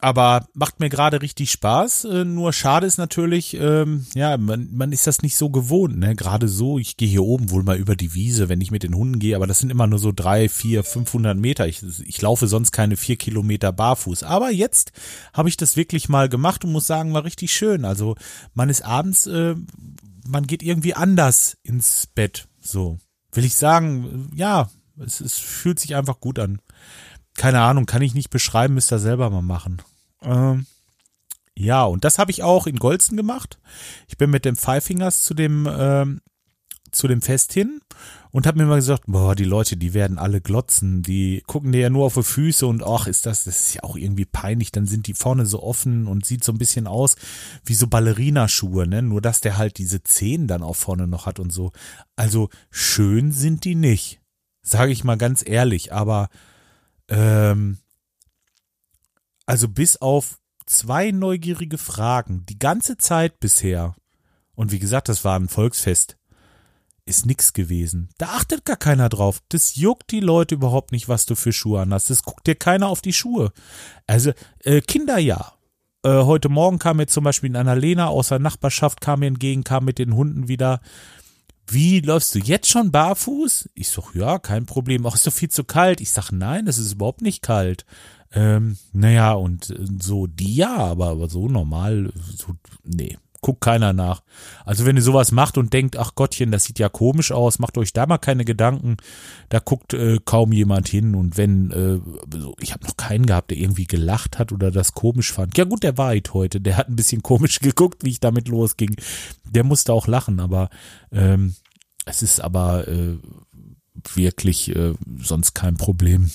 aber 0.00 0.46
macht 0.54 0.80
mir 0.80 0.88
gerade 0.88 1.22
richtig 1.22 1.50
Spaß. 1.50 2.04
Äh, 2.04 2.24
nur 2.24 2.52
schade 2.52 2.86
ist 2.86 2.98
natürlich, 2.98 3.54
ähm, 3.54 4.06
ja, 4.14 4.36
man, 4.36 4.68
man 4.72 4.92
ist 4.92 5.06
das 5.06 5.22
nicht 5.22 5.36
so 5.36 5.50
gewohnt, 5.50 5.98
ne? 5.98 6.14
Gerade 6.14 6.48
so, 6.48 6.78
ich 6.78 6.96
gehe 6.96 7.08
hier 7.08 7.24
oben 7.24 7.50
wohl 7.50 7.62
mal 7.62 7.76
über 7.76 7.96
die 7.96 8.14
Wiese, 8.14 8.48
wenn 8.48 8.60
ich 8.60 8.70
mit 8.70 8.82
den 8.82 8.94
Hunden 8.94 9.18
gehe, 9.18 9.36
aber 9.36 9.46
das 9.46 9.58
sind 9.58 9.70
immer 9.70 9.86
nur 9.86 9.98
so 9.98 10.12
drei, 10.12 10.48
vier, 10.48 10.84
500 10.84 11.36
Meter. 11.36 11.66
Ich, 11.66 11.82
ich 12.04 12.22
laufe 12.22 12.46
sonst 12.46 12.72
keine 12.72 12.96
vier 12.96 13.16
Kilometer 13.16 13.72
barfuß. 13.72 14.22
Aber 14.22 14.50
jetzt 14.50 14.92
habe 15.32 15.48
ich 15.48 15.56
das 15.56 15.76
wirklich 15.76 16.08
mal 16.08 16.28
gemacht 16.28 16.64
und 16.64 16.72
muss 16.72 16.86
sagen, 16.86 17.14
war 17.14 17.24
richtig 17.24 17.52
schön. 17.52 17.84
Also 17.84 18.14
man 18.54 18.68
ist 18.68 18.82
abends, 18.82 19.26
äh, 19.26 19.54
man 20.26 20.46
geht 20.46 20.62
irgendwie 20.62 20.94
anders 20.94 21.56
ins 21.62 22.06
Bett. 22.06 22.46
So 22.60 22.98
will 23.32 23.44
ich 23.44 23.56
sagen, 23.56 24.30
ja, 24.34 24.70
es, 24.98 25.20
es 25.20 25.38
fühlt 25.38 25.78
sich 25.78 25.96
einfach 25.96 26.20
gut 26.20 26.38
an 26.38 26.60
keine 27.38 27.62
Ahnung, 27.62 27.86
kann 27.86 28.02
ich 28.02 28.14
nicht 28.14 28.30
beschreiben, 28.30 28.74
müsst 28.74 28.92
ihr 28.92 28.98
selber 28.98 29.30
mal 29.30 29.42
machen. 29.42 29.80
Ähm, 30.22 30.66
ja, 31.54 31.84
und 31.84 32.04
das 32.04 32.18
habe 32.18 32.30
ich 32.30 32.42
auch 32.42 32.66
in 32.66 32.76
Golzen 32.76 33.16
gemacht. 33.16 33.58
Ich 34.08 34.18
bin 34.18 34.28
mit 34.28 34.44
dem 34.44 34.56
Five 34.56 34.84
Fingers 34.84 35.24
zu 35.24 35.34
dem 35.34 35.66
ähm, 35.70 36.20
zu 36.90 37.06
dem 37.06 37.22
Fest 37.22 37.52
hin 37.52 37.80
und 38.30 38.46
habe 38.46 38.58
mir 38.58 38.66
mal 38.66 38.76
gesagt, 38.76 39.04
boah, 39.06 39.34
die 39.34 39.44
Leute, 39.44 39.76
die 39.76 39.94
werden 39.94 40.18
alle 40.18 40.40
glotzen, 40.40 41.02
die 41.02 41.42
gucken 41.46 41.72
dir 41.72 41.80
ja 41.80 41.90
nur 41.90 42.06
auf 42.06 42.14
die 42.14 42.22
Füße 42.22 42.66
und 42.66 42.82
ach, 42.82 43.06
ist 43.06 43.26
das, 43.26 43.44
das 43.44 43.68
ist 43.68 43.74
ja 43.74 43.82
auch 43.82 43.96
irgendwie 43.96 44.24
peinlich, 44.24 44.72
dann 44.72 44.86
sind 44.86 45.06
die 45.06 45.14
vorne 45.14 45.46
so 45.46 45.62
offen 45.62 46.06
und 46.06 46.24
sieht 46.24 46.44
so 46.44 46.52
ein 46.52 46.58
bisschen 46.58 46.86
aus 46.86 47.16
wie 47.64 47.74
so 47.74 47.86
Ballerinaschuhe, 47.86 48.86
ne? 48.86 49.02
Nur 49.02 49.20
dass 49.20 49.40
der 49.40 49.58
halt 49.58 49.78
diese 49.78 50.02
Zehen 50.02 50.46
dann 50.46 50.62
auch 50.62 50.76
vorne 50.76 51.06
noch 51.06 51.26
hat 51.26 51.38
und 51.38 51.52
so. 51.52 51.72
Also 52.16 52.48
schön 52.70 53.32
sind 53.32 53.64
die 53.64 53.74
nicht, 53.74 54.20
sage 54.62 54.92
ich 54.92 55.04
mal 55.04 55.18
ganz 55.18 55.46
ehrlich, 55.46 55.92
aber 55.92 56.28
ähm, 57.08 57.78
also 59.46 59.68
bis 59.68 59.96
auf 59.96 60.38
zwei 60.66 61.10
neugierige 61.10 61.78
Fragen 61.78 62.44
die 62.46 62.58
ganze 62.58 62.98
Zeit 62.98 63.40
bisher, 63.40 63.94
und 64.54 64.72
wie 64.72 64.78
gesagt, 64.78 65.08
das 65.08 65.24
war 65.24 65.38
ein 65.38 65.48
Volksfest, 65.48 66.18
ist 67.08 67.24
nix 67.24 67.54
gewesen. 67.54 68.10
Da 68.18 68.26
achtet 68.26 68.64
gar 68.66 68.76
keiner 68.76 69.08
drauf. 69.08 69.40
Das 69.48 69.76
juckt 69.76 70.10
die 70.10 70.20
Leute 70.20 70.54
überhaupt 70.54 70.92
nicht, 70.92 71.08
was 71.08 71.24
du 71.24 71.34
für 71.34 71.52
Schuhe 71.52 71.80
an 71.80 71.94
hast. 71.94 72.10
Das 72.10 72.22
guckt 72.22 72.46
dir 72.46 72.54
keiner 72.54 72.88
auf 72.88 73.00
die 73.00 73.14
Schuhe. 73.14 73.52
Also, 74.06 74.32
äh, 74.62 74.82
Kinder 74.82 75.18
ja. 75.18 75.54
Äh, 76.02 76.24
heute 76.24 76.48
Morgen 76.48 76.78
kam 76.78 76.98
mir 76.98 77.06
zum 77.06 77.24
Beispiel 77.24 77.50
in 77.50 77.56
Annalena 77.56 78.08
aus 78.08 78.28
der 78.28 78.38
Nachbarschaft, 78.38 79.00
kam 79.00 79.20
mir 79.20 79.26
entgegen, 79.26 79.64
kam 79.64 79.86
mit 79.86 79.98
den 79.98 80.14
Hunden 80.14 80.48
wieder 80.48 80.80
wie 81.72 82.00
läufst 82.00 82.34
du 82.34 82.38
jetzt 82.38 82.68
schon 82.68 82.90
barfuß? 82.90 83.70
Ich 83.74 83.88
sag, 83.88 84.14
ja, 84.14 84.38
kein 84.38 84.66
Problem. 84.66 85.06
Ach, 85.06 85.14
ist 85.14 85.26
doch 85.26 85.32
viel 85.32 85.50
zu 85.50 85.64
kalt. 85.64 86.00
Ich 86.00 86.10
sag, 86.10 86.30
nein, 86.32 86.66
es 86.66 86.78
ist 86.78 86.92
überhaupt 86.94 87.22
nicht 87.22 87.42
kalt. 87.42 87.84
Ähm, 88.32 88.76
naja, 88.92 89.32
und 89.32 89.70
äh, 89.70 89.86
so, 90.00 90.26
die 90.26 90.54
ja, 90.54 90.76
aber, 90.76 91.08
aber 91.08 91.28
so 91.28 91.48
normal, 91.48 92.12
so, 92.36 92.54
nee, 92.84 93.16
guckt 93.40 93.60
keiner 93.60 93.92
nach. 93.92 94.22
Also 94.64 94.84
wenn 94.84 94.96
ihr 94.96 95.02
sowas 95.02 95.32
macht 95.32 95.58
und 95.58 95.72
denkt, 95.72 95.96
ach 95.96 96.14
Gottchen, 96.14 96.50
das 96.50 96.64
sieht 96.64 96.78
ja 96.78 96.88
komisch 96.88 97.32
aus, 97.32 97.58
macht 97.58 97.78
euch 97.78 97.92
da 97.92 98.06
mal 98.06 98.18
keine 98.18 98.44
Gedanken. 98.44 98.96
Da 99.48 99.60
guckt 99.60 99.94
äh, 99.94 100.18
kaum 100.24 100.52
jemand 100.52 100.88
hin. 100.88 101.14
Und 101.14 101.36
wenn, 101.36 101.70
äh, 101.70 102.00
ich 102.60 102.72
habe 102.72 102.86
noch 102.86 102.96
keinen 102.96 103.26
gehabt, 103.26 103.50
der 103.50 103.58
irgendwie 103.58 103.86
gelacht 103.86 104.38
hat 104.38 104.52
oder 104.52 104.70
das 104.70 104.92
komisch 104.94 105.32
fand. 105.32 105.56
Ja 105.56 105.64
gut, 105.64 105.82
der 105.82 105.96
war 105.98 106.08
halt 106.08 106.34
heute. 106.34 106.60
Der 106.60 106.76
hat 106.76 106.88
ein 106.88 106.96
bisschen 106.96 107.22
komisch 107.22 107.58
geguckt, 107.60 108.04
wie 108.04 108.10
ich 108.10 108.20
damit 108.20 108.48
losging. 108.48 108.96
Der 109.44 109.64
musste 109.64 109.92
auch 109.92 110.06
lachen, 110.06 110.40
aber 110.40 110.68
ähm, 111.12 111.54
es 112.06 112.22
ist 112.22 112.40
aber 112.40 112.88
äh, 112.88 113.18
wirklich 114.14 114.74
äh, 114.74 114.94
sonst 115.18 115.54
kein 115.54 115.76
Problem. 115.76 116.30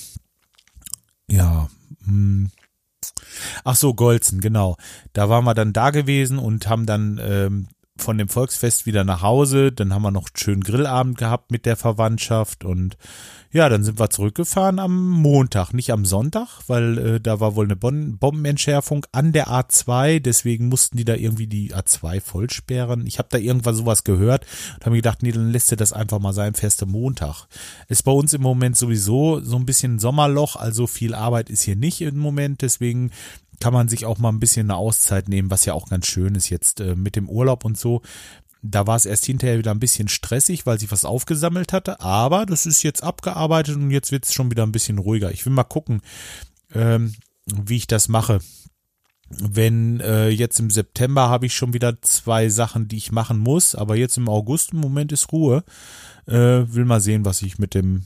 Ja. 1.28 1.68
Mh. 2.06 2.48
Ach 3.64 3.76
so, 3.76 3.94
Golzen, 3.94 4.40
genau. 4.40 4.76
Da 5.12 5.28
waren 5.28 5.44
wir 5.44 5.54
dann 5.54 5.72
da 5.72 5.90
gewesen 5.90 6.38
und 6.38 6.68
haben 6.68 6.86
dann 6.86 7.20
ähm, 7.22 7.68
von 7.96 8.18
dem 8.18 8.28
Volksfest 8.28 8.86
wieder 8.86 9.04
nach 9.04 9.22
Hause. 9.22 9.72
Dann 9.72 9.94
haben 9.94 10.02
wir 10.02 10.10
noch 10.10 10.26
einen 10.28 10.36
schönen 10.36 10.64
Grillabend 10.64 11.18
gehabt 11.18 11.50
mit 11.50 11.66
der 11.66 11.76
Verwandtschaft 11.76 12.64
und 12.64 12.96
ja, 13.54 13.68
dann 13.68 13.84
sind 13.84 14.00
wir 14.00 14.10
zurückgefahren 14.10 14.80
am 14.80 15.10
Montag, 15.10 15.72
nicht 15.72 15.92
am 15.92 16.04
Sonntag, 16.04 16.48
weil 16.66 16.98
äh, 16.98 17.20
da 17.20 17.38
war 17.38 17.54
wohl 17.54 17.66
eine 17.66 17.76
Bon 17.76 18.18
Bombenentschärfung 18.18 19.06
an 19.12 19.30
der 19.30 19.46
A2, 19.46 20.18
deswegen 20.18 20.68
mussten 20.68 20.96
die 20.96 21.04
da 21.04 21.14
irgendwie 21.14 21.46
die 21.46 21.72
A2 21.72 22.20
vollsperren. 22.20 23.06
Ich 23.06 23.20
habe 23.20 23.28
da 23.30 23.38
irgendwann 23.38 23.76
sowas 23.76 24.02
gehört 24.02 24.44
und 24.74 24.80
habe 24.80 24.90
mir 24.90 24.96
gedacht, 24.96 25.22
nee, 25.22 25.30
dann 25.30 25.52
lässt 25.52 25.70
ihr 25.70 25.76
das 25.76 25.92
einfach 25.92 26.18
mal 26.18 26.32
sein, 26.32 26.54
feste 26.54 26.84
Montag. 26.84 27.46
Ist 27.86 28.02
bei 28.02 28.10
uns 28.10 28.32
im 28.32 28.42
Moment 28.42 28.76
sowieso 28.76 29.38
so 29.38 29.54
ein 29.54 29.66
bisschen 29.66 30.00
Sommerloch, 30.00 30.56
also 30.56 30.88
viel 30.88 31.14
Arbeit 31.14 31.48
ist 31.48 31.62
hier 31.62 31.76
nicht 31.76 32.00
im 32.00 32.18
Moment, 32.18 32.60
deswegen 32.60 33.12
kann 33.60 33.72
man 33.72 33.88
sich 33.88 34.06
auch 34.06 34.18
mal 34.18 34.30
ein 34.30 34.40
bisschen 34.40 34.70
eine 34.70 34.76
Auszeit 34.76 35.28
nehmen, 35.28 35.50
was 35.50 35.64
ja 35.64 35.74
auch 35.74 35.88
ganz 35.88 36.06
schön 36.06 36.34
ist 36.34 36.48
jetzt 36.48 36.80
äh, 36.80 36.94
mit 36.94 37.16
dem 37.16 37.28
Urlaub 37.28 37.64
und 37.64 37.78
so. 37.78 38.02
Da 38.62 38.86
war 38.86 38.96
es 38.96 39.04
erst 39.04 39.26
hinterher 39.26 39.58
wieder 39.58 39.72
ein 39.72 39.80
bisschen 39.80 40.08
stressig, 40.08 40.64
weil 40.64 40.78
sich 40.80 40.90
was 40.90 41.04
aufgesammelt 41.04 41.72
hatte, 41.72 42.00
aber 42.00 42.46
das 42.46 42.64
ist 42.64 42.82
jetzt 42.82 43.02
abgearbeitet 43.02 43.76
und 43.76 43.90
jetzt 43.90 44.10
wird 44.10 44.24
es 44.24 44.32
schon 44.32 44.50
wieder 44.50 44.62
ein 44.62 44.72
bisschen 44.72 44.98
ruhiger. 44.98 45.30
Ich 45.32 45.44
will 45.44 45.52
mal 45.52 45.64
gucken, 45.64 46.00
ähm, 46.74 47.14
wie 47.46 47.76
ich 47.76 47.86
das 47.86 48.08
mache. 48.08 48.40
Wenn 49.28 50.00
äh, 50.00 50.28
jetzt 50.28 50.60
im 50.60 50.70
September 50.70 51.28
habe 51.28 51.46
ich 51.46 51.54
schon 51.54 51.74
wieder 51.74 52.00
zwei 52.02 52.48
Sachen, 52.48 52.88
die 52.88 52.96
ich 52.96 53.12
machen 53.12 53.38
muss, 53.38 53.74
aber 53.74 53.96
jetzt 53.96 54.16
im 54.16 54.28
August 54.28 54.72
im 54.72 54.80
Moment 54.80 55.12
ist 55.12 55.32
Ruhe. 55.32 55.64
Äh, 56.26 56.32
will 56.32 56.84
mal 56.84 57.00
sehen, 57.00 57.24
was 57.24 57.42
ich 57.42 57.58
mit 57.58 57.74
dem 57.74 58.04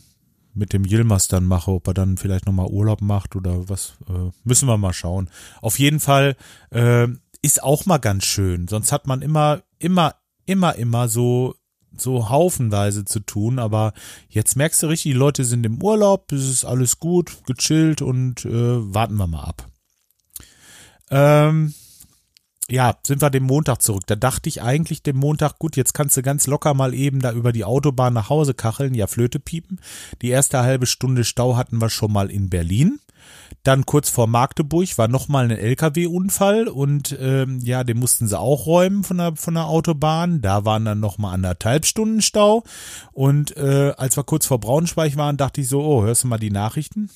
mit 0.58 0.72
dem 0.72 0.84
Yilmaz 0.84 1.28
dann 1.28 1.44
mache, 1.44 1.70
ob 1.70 1.86
er 1.86 1.94
dann 1.94 2.16
vielleicht 2.16 2.46
nochmal 2.46 2.66
Urlaub 2.66 3.00
macht 3.00 3.36
oder 3.36 3.68
was, 3.68 3.96
äh, 4.08 4.30
müssen 4.44 4.68
wir 4.68 4.76
mal 4.76 4.92
schauen. 4.92 5.30
Auf 5.62 5.78
jeden 5.78 6.00
Fall 6.00 6.36
äh, 6.70 7.08
ist 7.42 7.62
auch 7.62 7.86
mal 7.86 7.98
ganz 7.98 8.24
schön. 8.24 8.68
Sonst 8.68 8.92
hat 8.92 9.06
man 9.06 9.22
immer, 9.22 9.62
immer, 9.78 10.16
immer, 10.44 10.74
immer 10.74 11.08
so 11.08 11.54
so 11.96 12.28
haufenweise 12.28 13.04
zu 13.04 13.20
tun, 13.20 13.58
aber 13.58 13.92
jetzt 14.28 14.56
merkst 14.56 14.82
du 14.82 14.88
richtig, 14.88 15.12
die 15.12 15.18
Leute 15.18 15.44
sind 15.44 15.64
im 15.64 15.82
Urlaub, 15.82 16.30
es 16.32 16.48
ist 16.48 16.64
alles 16.64 16.98
gut, 16.98 17.38
gechillt 17.46 18.02
und 18.02 18.44
äh, 18.44 18.94
warten 18.94 19.16
wir 19.16 19.26
mal 19.26 19.44
ab. 19.44 19.66
Ähm, 21.10 21.74
ja, 22.70 22.96
sind 23.06 23.22
wir 23.22 23.30
dem 23.30 23.44
Montag 23.44 23.80
zurück. 23.80 24.04
Da 24.06 24.16
dachte 24.16 24.48
ich 24.48 24.62
eigentlich 24.62 25.02
dem 25.02 25.16
Montag, 25.16 25.58
gut, 25.58 25.76
jetzt 25.76 25.94
kannst 25.94 26.16
du 26.16 26.22
ganz 26.22 26.46
locker 26.46 26.74
mal 26.74 26.94
eben 26.94 27.20
da 27.20 27.32
über 27.32 27.52
die 27.52 27.64
Autobahn 27.64 28.12
nach 28.12 28.28
Hause 28.28 28.52
kacheln, 28.52 28.94
ja, 28.94 29.06
Flöte 29.06 29.40
piepen. 29.40 29.80
Die 30.20 30.28
erste 30.28 30.60
halbe 30.60 30.86
Stunde 30.86 31.24
Stau 31.24 31.56
hatten 31.56 31.80
wir 31.80 31.88
schon 31.88 32.12
mal 32.12 32.30
in 32.30 32.50
Berlin. 32.50 33.00
Dann 33.62 33.86
kurz 33.86 34.10
vor 34.10 34.26
Magdeburg 34.26 34.96
war 34.98 35.08
nochmal 35.08 35.44
ein 35.44 35.58
LKW-Unfall 35.58 36.68
und 36.68 37.16
ähm, 37.20 37.60
ja, 37.62 37.84
den 37.84 37.98
mussten 37.98 38.28
sie 38.28 38.38
auch 38.38 38.66
räumen 38.66 39.02
von 39.02 39.18
der, 39.18 39.36
von 39.36 39.54
der 39.54 39.66
Autobahn. 39.66 40.42
Da 40.42 40.64
waren 40.64 40.84
dann 40.84 41.00
nochmal 41.00 41.34
anderthalb 41.34 41.86
Stunden 41.86 42.22
Stau. 42.22 42.64
Und 43.12 43.56
äh, 43.56 43.92
als 43.96 44.16
wir 44.16 44.24
kurz 44.24 44.46
vor 44.46 44.60
Braunschweig 44.60 45.16
waren, 45.16 45.36
dachte 45.36 45.60
ich 45.60 45.68
so, 45.68 45.82
oh, 45.82 46.02
hörst 46.02 46.24
du 46.24 46.28
mal 46.28 46.38
die 46.38 46.50
Nachrichten? 46.50 47.10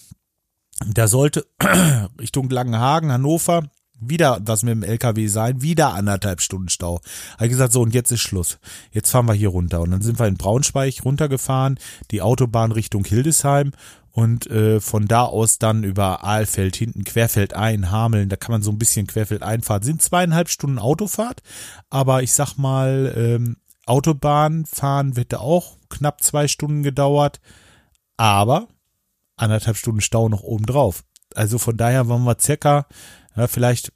Da 0.87 1.07
sollte 1.09 1.47
Richtung 2.21 2.51
Langenhagen, 2.51 3.13
Hannover, 3.13 3.65
wieder 4.09 4.41
was 4.45 4.63
mit 4.63 4.73
dem 4.73 4.83
LKW 4.83 5.27
sein, 5.27 5.63
wieder 5.63 5.95
anderthalb 5.95 6.41
Stunden 6.41 6.69
Stau. 6.69 7.01
Habe 7.39 7.49
gesagt, 7.49 7.73
so 7.73 7.83
und 7.83 7.95
jetzt 7.95 8.13
ist 8.13 8.21
Schluss. 8.21 8.59
Jetzt 8.91 9.11
fahren 9.11 9.27
wir 9.27 9.35
hier 9.35 9.49
runter. 9.49 9.81
Und 9.81 9.91
dann 9.91 10.03
sind 10.03 10.19
wir 10.19 10.27
in 10.27 10.37
Braunschweig 10.37 11.05
runtergefahren, 11.05 11.79
die 12.11 12.23
Autobahn 12.23 12.73
Richtung 12.73 13.05
Hildesheim 13.05 13.73
und 14.13 14.47
äh, 14.49 14.81
von 14.81 15.09
da 15.09 15.25
aus 15.25 15.59
dann 15.59 15.85
über 15.85 16.23
Aalfeld 16.23 16.77
hinten 16.77 17.05
Querfeld 17.05 17.55
ein, 17.55 17.91
Hameln, 17.91 18.29
da 18.29 18.37
kann 18.37 18.53
man 18.53 18.63
so 18.63 18.71
ein 18.71 18.79
bisschen 18.79 19.07
Querfeld 19.07 19.43
einfahren. 19.43 19.83
Sind 19.83 20.03
zweieinhalb 20.03 20.51
Stunden 20.51 20.79
Autofahrt, 20.79 21.43
aber 21.89 22.23
ich 22.23 22.33
sag 22.35 22.57
mal, 22.57 23.13
ähm, 23.17 23.57
Autobahn 23.87 24.67
fahren 24.67 25.15
hätte 25.17 25.41
auch 25.41 25.77
knapp 25.89 26.23
zwei 26.23 26.47
Stunden 26.47 26.83
gedauert, 26.83 27.41
aber 28.17 28.69
anderthalb 29.37 29.77
Stunden 29.77 30.03
Stau 30.03 30.29
noch 30.29 30.43
oben 30.43 30.67
drauf. 30.67 31.05
Also 31.35 31.59
von 31.59 31.77
daher 31.77 32.09
waren 32.09 32.25
wir 32.25 32.37
circa 32.39 32.87
ja, 33.37 33.47
vielleicht, 33.47 33.93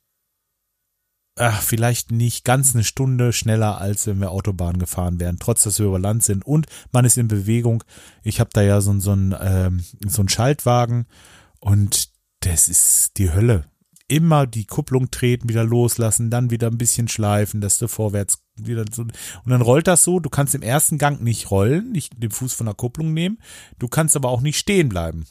ach, 1.37 1.63
vielleicht 1.63 2.11
nicht 2.11 2.45
ganz 2.45 2.75
eine 2.75 2.85
Stunde 2.85 3.33
schneller, 3.33 3.81
als 3.81 4.07
wenn 4.07 4.21
wir 4.21 4.31
Autobahn 4.31 4.79
gefahren 4.79 5.21
wären, 5.21 5.39
trotz 5.39 5.63
dass 5.65 5.79
wir 5.79 5.87
über 5.87 5.99
Land 5.99 6.23
sind 6.23 6.47
und 6.47 6.67
man 6.93 7.05
ist 7.05 7.19
in 7.19 7.29
Bewegung. 7.29 7.85
Ich 8.23 8.41
habe 8.41 8.51
da 8.53 8.63
ja 8.63 8.81
so, 8.81 8.99
so 9.01 9.13
ein 9.13 9.35
ähm, 9.41 9.85
so 10.07 10.23
ein 10.23 10.29
Schaltwagen 10.29 11.07
und 11.61 12.11
das 12.41 12.69
ist 12.69 13.19
die 13.19 13.33
Hölle. 13.33 13.65
Immer 14.09 14.47
die 14.47 14.67
Kupplung 14.67 15.11
treten, 15.11 15.49
wieder 15.49 15.65
loslassen, 15.65 16.31
dann 16.31 16.51
wieder 16.51 16.69
ein 16.69 16.79
bisschen 16.79 17.09
schleifen, 17.09 17.61
dass 17.61 17.79
du 17.79 17.89
vorwärts 17.89 18.39
wieder 18.55 18.85
so. 18.91 19.03
Und 19.03 19.13
dann 19.47 19.63
rollt 19.63 19.89
das 19.89 20.05
so. 20.05 20.21
Du 20.21 20.31
kannst 20.31 20.55
im 20.55 20.63
ersten 20.63 20.97
Gang 20.97 21.23
nicht 21.23 21.51
rollen, 21.51 21.91
nicht 21.91 22.23
den 22.23 22.31
Fuß 22.31 22.53
von 22.53 22.67
der 22.67 22.77
Kupplung 22.77 23.13
nehmen. 23.13 23.39
Du 23.81 23.89
kannst 23.89 24.15
aber 24.15 24.31
auch 24.31 24.43
nicht 24.43 24.59
stehen 24.59 24.89
bleiben. 24.89 25.27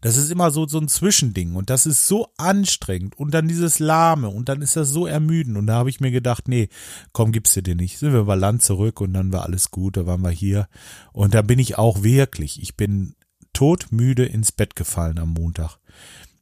Das 0.00 0.16
ist 0.16 0.30
immer 0.30 0.50
so, 0.50 0.66
so 0.66 0.78
ein 0.78 0.88
Zwischending 0.88 1.54
und 1.54 1.70
das 1.70 1.86
ist 1.86 2.06
so 2.06 2.28
anstrengend 2.36 3.18
und 3.18 3.32
dann 3.32 3.48
dieses 3.48 3.78
Lahme 3.78 4.28
und 4.28 4.48
dann 4.48 4.62
ist 4.62 4.76
das 4.76 4.88
so 4.88 5.06
ermüdend 5.06 5.56
und 5.56 5.66
da 5.66 5.74
habe 5.74 5.90
ich 5.90 6.00
mir 6.00 6.10
gedacht, 6.10 6.48
nee, 6.48 6.68
komm, 7.12 7.32
gibst 7.32 7.56
du 7.56 7.62
dir 7.62 7.74
nicht. 7.74 7.98
Sind 7.98 8.12
wir 8.12 8.20
über 8.20 8.36
Land 8.36 8.62
zurück 8.62 9.00
und 9.00 9.12
dann 9.12 9.32
war 9.32 9.42
alles 9.44 9.70
gut, 9.70 9.96
da 9.96 10.06
waren 10.06 10.22
wir 10.22 10.30
hier 10.30 10.68
und 11.12 11.34
da 11.34 11.42
bin 11.42 11.58
ich 11.58 11.78
auch 11.78 12.02
wirklich, 12.02 12.62
ich 12.62 12.76
bin 12.76 13.14
todmüde 13.52 14.24
ins 14.24 14.52
Bett 14.52 14.76
gefallen 14.76 15.18
am 15.18 15.30
Montag. 15.30 15.78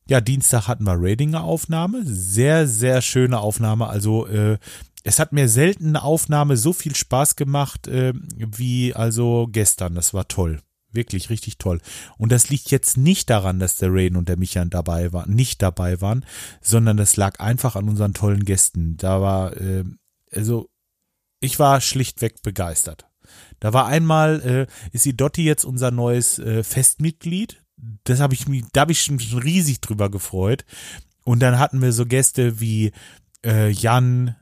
Ja, 0.08 0.20
Dienstag 0.20 0.66
hatten 0.66 0.84
wir 0.84 0.96
Radinger 0.96 1.44
Aufnahme, 1.44 2.02
sehr, 2.04 2.66
sehr 2.66 3.02
schöne 3.02 3.38
Aufnahme, 3.38 3.86
also 3.86 4.26
äh, 4.26 4.58
es 5.04 5.18
hat 5.18 5.32
mir 5.32 5.48
selten 5.48 5.88
eine 5.88 6.02
Aufnahme 6.02 6.56
so 6.56 6.72
viel 6.72 6.94
Spaß 6.94 7.36
gemacht 7.36 7.88
äh, 7.88 8.12
wie 8.36 8.94
also 8.94 9.48
gestern. 9.50 9.94
Das 9.94 10.14
war 10.14 10.28
toll. 10.28 10.60
Wirklich 10.92 11.30
richtig 11.30 11.58
toll. 11.58 11.80
Und 12.18 12.32
das 12.32 12.50
liegt 12.50 12.70
jetzt 12.70 12.96
nicht 12.96 13.30
daran, 13.30 13.58
dass 13.58 13.76
der 13.76 13.92
Rain 13.92 14.16
und 14.16 14.28
der 14.28 14.36
Michael 14.36 14.68
dabei 14.68 15.12
waren, 15.12 15.34
nicht 15.34 15.62
dabei 15.62 16.00
waren, 16.00 16.24
sondern 16.60 16.96
das 16.96 17.16
lag 17.16 17.40
einfach 17.40 17.76
an 17.76 17.88
unseren 17.88 18.14
tollen 18.14 18.44
Gästen. 18.44 18.96
Da 18.98 19.20
war, 19.20 19.56
äh, 19.56 19.84
also, 20.30 20.68
ich 21.40 21.58
war 21.58 21.80
schlichtweg 21.80 22.42
begeistert. 22.42 23.06
Da 23.60 23.72
war 23.72 23.86
einmal, 23.86 24.40
äh, 24.40 24.66
ist 24.92 25.04
die 25.04 25.16
Dotti 25.16 25.44
jetzt 25.44 25.64
unser 25.64 25.90
neues 25.90 26.38
äh, 26.38 26.62
Festmitglied. 26.62 27.62
Das 28.04 28.20
habe 28.20 28.34
ich 28.34 28.46
mich, 28.48 28.64
da 28.72 28.82
habe 28.82 28.92
ich 28.92 29.02
schon 29.02 29.18
riesig 29.18 29.80
drüber 29.80 30.10
gefreut. 30.10 30.64
Und 31.24 31.40
dann 31.40 31.58
hatten 31.58 31.80
wir 31.80 31.92
so 31.92 32.04
Gäste 32.04 32.60
wie 32.60 32.92
äh, 33.44 33.70
Jan, 33.70 34.36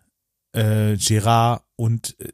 äh, 0.52 0.96
Gerard 0.96 1.62
und 1.76 2.18
äh, 2.20 2.32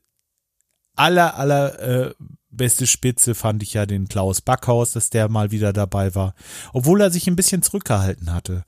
aller, 0.95 1.37
aller 1.37 1.79
äh, 1.81 2.15
beste 2.57 2.87
Spitze 2.87 3.35
fand 3.35 3.63
ich 3.63 3.75
ja 3.75 3.87
den 3.87 4.09
Klaus 4.09 4.41
Backhaus, 4.41 4.93
dass 4.93 5.11
der 5.11 5.29
mal 5.29 5.51
wieder 5.51 5.73
dabei 5.73 6.15
war. 6.15 6.35
Obwohl 6.73 7.01
er 7.01 7.11
sich 7.11 7.27
ein 7.27 7.37
bisschen 7.37 7.63
zurückgehalten 7.63 8.33
hatte. 8.33 8.65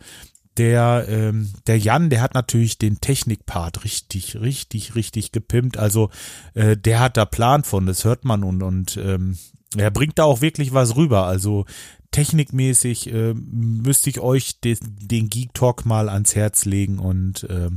Der, 0.56 1.06
ähm, 1.08 1.52
der 1.68 1.78
Jan, 1.78 2.10
der 2.10 2.20
hat 2.20 2.34
natürlich 2.34 2.78
den 2.78 3.00
Technikpart 3.00 3.84
richtig, 3.84 4.40
richtig, 4.40 4.96
richtig 4.96 5.30
gepimpt. 5.30 5.76
Also 5.76 6.10
äh, 6.54 6.76
der 6.76 6.98
hat 6.98 7.16
da 7.16 7.24
Plan 7.26 7.62
von, 7.62 7.86
das 7.86 8.04
hört 8.04 8.24
man 8.24 8.42
und, 8.42 8.62
und 8.62 8.96
ähm, 8.96 9.38
er 9.76 9.90
bringt 9.90 10.18
da 10.18 10.24
auch 10.24 10.40
wirklich 10.40 10.72
was 10.72 10.96
rüber. 10.96 11.26
Also 11.26 11.64
technikmäßig 12.10 13.12
äh, 13.12 13.34
müsste 13.34 14.10
ich 14.10 14.20
euch 14.20 14.60
den, 14.60 14.78
den 14.82 15.28
Geek 15.28 15.54
Talk 15.54 15.86
mal 15.86 16.08
ans 16.08 16.34
Herz 16.34 16.64
legen 16.64 16.98
und 16.98 17.44
äh, 17.44 17.70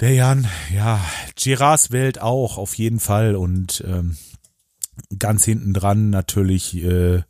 der 0.00 0.12
Jan, 0.12 0.46
ja, 0.74 1.00
Giras 1.36 1.90
Welt 1.90 2.20
auch, 2.20 2.58
auf 2.58 2.74
jeden 2.74 3.00
Fall. 3.00 3.34
Und 3.34 3.82
ähm, 3.86 4.16
ganz 5.18 5.44
hinten 5.44 5.72
dran 5.72 6.10
natürlich 6.10 6.74
äh, 6.76 7.22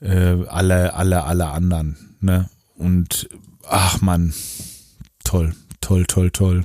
äh, 0.00 0.46
alle, 0.48 0.94
alle, 0.94 1.24
alle 1.24 1.48
anderen. 1.48 2.16
Ne? 2.20 2.48
Und 2.74 3.28
ach 3.68 4.00
man, 4.00 4.34
toll, 5.24 5.54
toll, 5.80 6.06
toll, 6.06 6.30
toll. 6.30 6.64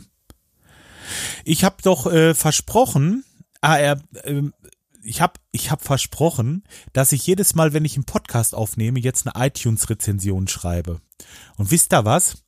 Ich 1.46 1.63
habe 1.63 1.77
doch 1.82 2.12
äh, 2.12 2.34
versprochen, 2.34 3.24
ah, 3.62 3.77
er, 3.77 4.01
äh, 4.24 4.44
ich 5.03 5.22
habe 5.22 5.34
ich 5.51 5.72
hab 5.72 5.82
versprochen, 5.82 6.63
dass 6.91 7.13
ich 7.13 7.25
jedes 7.25 7.56
Mal, 7.56 7.74
wenn 7.74 7.86
ich 7.86 7.96
einen 7.96 8.03
Podcast 8.03 8.53
aufnehme, 8.53 9.00
jetzt 9.00 9.25
eine 9.27 9.48
iTunes-Rezension 9.48 10.48
schreibe. 10.48 11.00
Und 11.56 11.72
wisst 11.72 11.94
ihr 11.94 12.03
was? 12.03 12.44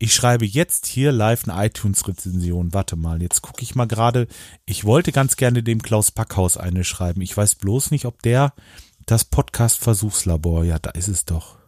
Ich 0.00 0.14
schreibe 0.14 0.46
jetzt 0.46 0.86
hier 0.86 1.10
live 1.10 1.48
eine 1.48 1.66
iTunes-Rezension. 1.66 2.72
Warte 2.72 2.94
mal, 2.94 3.20
jetzt 3.20 3.42
gucke 3.42 3.62
ich 3.62 3.74
mal 3.74 3.86
gerade. 3.86 4.28
Ich 4.64 4.84
wollte 4.84 5.10
ganz 5.10 5.36
gerne 5.36 5.64
dem 5.64 5.82
Klaus 5.82 6.12
Packhaus 6.12 6.56
eine 6.56 6.84
schreiben. 6.84 7.20
Ich 7.20 7.36
weiß 7.36 7.56
bloß 7.56 7.90
nicht, 7.90 8.04
ob 8.04 8.22
der 8.22 8.52
das 9.06 9.24
Podcast-Versuchslabor, 9.24 10.64
ja, 10.64 10.78
da 10.78 10.90
ist 10.90 11.08
es 11.08 11.24
doch. 11.24 11.58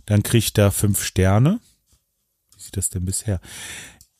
Dann 0.06 0.24
kriegt 0.24 0.58
er 0.58 0.72
fünf 0.72 1.03
Sterne. 1.03 1.60
Wie 2.56 2.62
sieht 2.62 2.77
das 2.77 2.89
denn 2.89 3.06
bisher? 3.06 3.39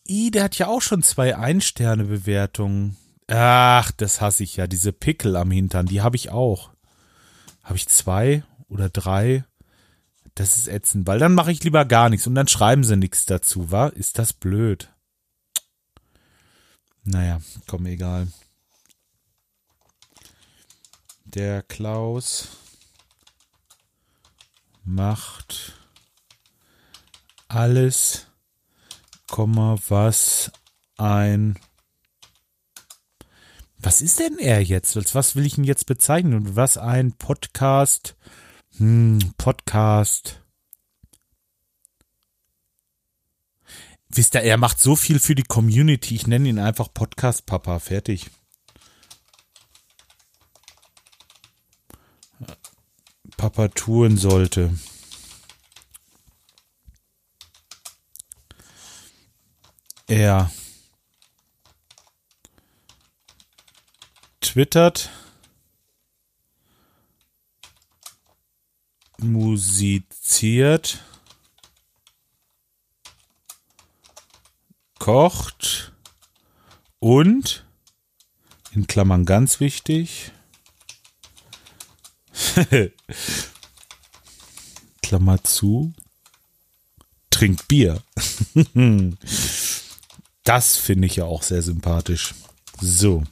I, 0.07 0.31
der 0.31 0.43
hat 0.43 0.57
ja 0.57 0.67
auch 0.67 0.81
schon 0.81 1.01
zwei 1.01 1.36
Ein-Sterne-Bewertungen. 1.36 2.98
Ach, 3.27 3.91
das 3.91 4.22
hasse 4.22 4.43
ich 4.43 4.57
ja. 4.57 4.67
Diese 4.67 4.93
Pickel 4.93 5.36
am 5.36 5.50
Hintern, 5.50 5.88
die 5.88 6.01
habe 6.01 6.15
ich 6.15 6.29
auch. 6.29 6.69
Habe 7.63 7.77
ich 7.77 7.88
zwei 7.88 8.43
oder 8.67 8.89
drei? 8.89 9.45
Das 10.35 10.57
ist 10.57 10.67
ätzend, 10.67 11.05
weil 11.05 11.19
dann 11.19 11.35
mache 11.35 11.51
ich 11.51 11.63
lieber 11.63 11.85
gar 11.85 12.09
nichts 12.09 12.25
und 12.25 12.35
dann 12.35 12.47
schreiben 12.47 12.83
sie 12.83 12.97
nichts 12.97 13.25
dazu, 13.25 13.71
wa? 13.71 13.87
Ist 13.87 14.17
das 14.17 14.33
blöd? 14.33 14.91
Naja, 17.03 17.39
komm, 17.67 17.85
egal. 17.85 18.27
Der 21.25 21.61
Klaus 21.63 22.49
macht 24.83 25.73
alles, 27.47 28.27
was 29.27 30.51
ein 30.97 31.59
was 33.83 34.01
ist 34.01 34.19
denn 34.19 34.37
er 34.39 34.63
jetzt? 34.63 34.95
Was 35.13 35.35
will 35.35 35.45
ich 35.45 35.57
ihn 35.57 35.65
jetzt 35.65 35.87
bezeichnen? 35.87 36.35
Und 36.35 36.55
was 36.55 36.77
ein 36.77 37.11
Podcast 37.11 38.15
hm, 38.77 39.34
Podcast. 39.38 40.42
Wisst 44.10 44.36
ihr, 44.36 44.42
er 44.42 44.58
macht 44.58 44.80
so 44.80 44.96
viel 44.96 45.20
für 45.20 45.36
die 45.36 45.44
Community. 45.44 46.15
Ich 46.15 46.27
nenne 46.27 46.48
ihn 46.48 46.60
einfach 46.60 46.94
Podcast 46.94 47.46
Papa. 47.46 47.80
Fertig. 47.80 48.30
Papa 53.38 53.68
tun 53.70 54.18
sollte. 54.18 54.77
Er 60.08 60.51
twittert 64.42 65.09
musiziert, 69.24 71.03
kocht 75.00 75.94
und, 77.00 77.66
in 78.72 78.88
Klammern 78.88 79.25
ganz 79.25 79.59
wichtig, 79.59 80.31
Klammer 85.01 85.44
zu, 85.44 85.94
trinkt 87.29 87.68
Bier. 87.68 88.01
das 90.44 90.77
finde 90.77 91.07
ich 91.07 91.18
ja 91.18 91.25
auch 91.25 91.44
sehr 91.44 91.62
sympathisch. 91.62 92.33
So, 92.79 93.24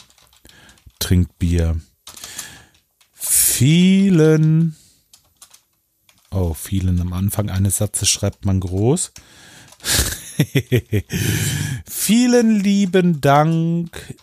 trinkt 1.00 1.40
Bier. 1.40 1.80
Vielen 3.14 4.76
Oh, 6.34 6.54
vielen 6.54 7.02
am 7.02 7.12
Anfang 7.12 7.50
eines 7.50 7.78
Satzes 7.78 8.08
schreibt 8.08 8.46
man 8.46 8.62
groß. 8.62 9.12
vielen 11.86 12.62
lieben 12.62 13.20
Dank, 13.20 14.16